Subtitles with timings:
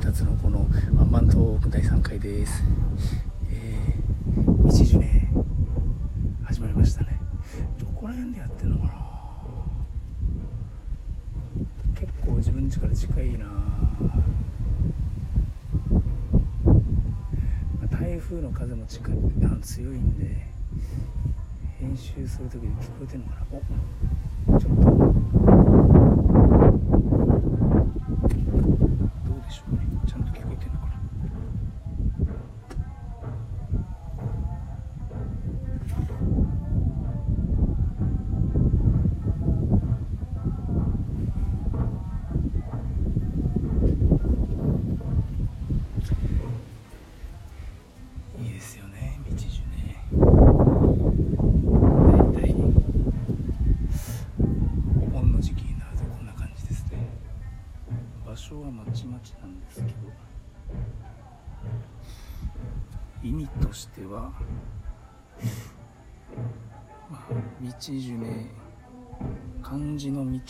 [0.00, 2.62] 達のこのワンマントーク第3回です。
[3.50, 5.30] えー、一時ね
[6.44, 7.20] 始まりましたね。
[7.78, 8.92] どこら辺でやってんのかな。
[11.94, 13.52] 結構自分家から近いな、ま
[17.84, 19.14] あ、台風の風も近い
[19.44, 20.46] あの強いんで
[21.78, 23.46] 編集する時で聞こえてんのかな。
[24.56, 24.90] おちょっとど
[29.34, 30.92] うでしょうねちゃんと聞こえてんのかな
[48.42, 48.60] いい
[49.34, 50.90] ですよね道中ね
[52.34, 52.54] 大体
[55.02, 57.08] お盆の時期になるとこんな感じですね。
[58.26, 59.90] 場所はまちまちなんですけど
[63.22, 64.32] 意味としては
[67.10, 68.50] まあ道樹ね
[69.62, 70.40] 漢字の道に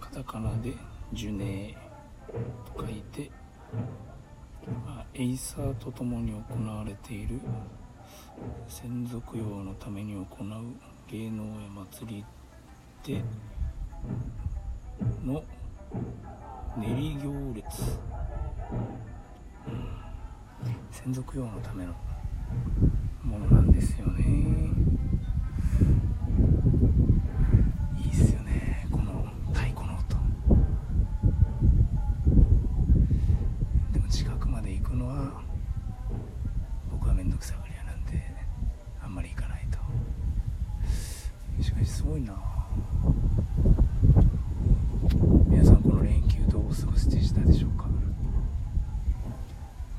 [0.00, 0.74] カタカナで
[1.12, 1.76] 樹ね
[2.74, 3.30] と書いて
[5.18, 7.40] エイサーと共に行われている。
[8.68, 10.26] 先祖供養のために行う
[11.10, 12.24] 芸能や祭り
[13.02, 13.22] で
[15.24, 15.42] の
[16.76, 17.98] 練り行列、
[19.66, 19.88] うん、
[20.90, 21.94] 先祖供養のための
[23.50, 24.24] なんですよね
[27.96, 30.16] いいっすよねこの太鼓の音
[33.92, 35.40] でも近くまで行くのは
[36.90, 38.22] 僕は面倒くさがり屋なんで
[39.02, 39.78] あんまり行かないと
[41.62, 42.32] しかしすごいな。
[45.48, 47.84] 皆さんこの連休どうお過ごしでしたでしょうか？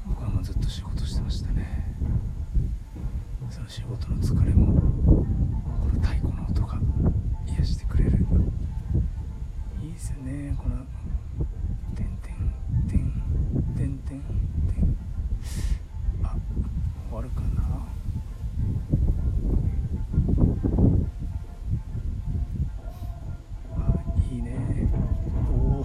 [0.08, 1.95] 僕はもうずっと仕事してましたね。
[3.52, 4.82] その仕事の疲れもこ
[5.94, 6.80] の太鼓の音が
[7.60, 8.26] 癒してくれる
[9.84, 10.76] いいですよねこの
[11.95, 12.36] 「てんてん
[12.88, 13.14] てん
[13.76, 14.98] てんてんてん」
[16.26, 16.36] あ
[17.10, 17.64] 終わるかな
[23.78, 23.78] あ
[24.32, 24.89] いいね
[25.49, 25.84] おお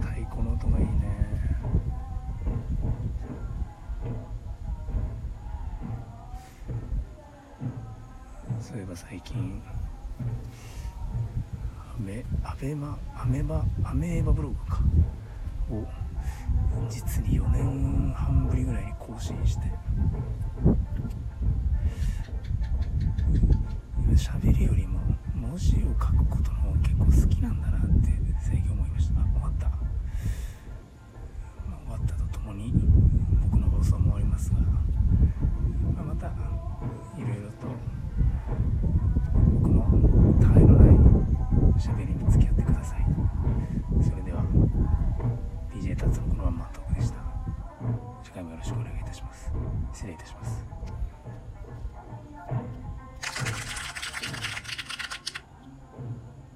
[0.00, 0.92] 太鼓の音がいいね
[8.72, 9.62] そういえば最近
[11.94, 14.80] アメアベマアメバアメーバブログか
[15.70, 15.86] を
[16.88, 19.64] 実に4年半ぶりぐらいに更新して
[24.16, 25.00] 喋りよりも
[25.34, 28.08] 文字を書くことの方が結構好きなんだなって
[28.40, 29.20] 最近思いました。
[29.20, 29.70] あ終わった、
[49.92, 51.01] 失礼いたします。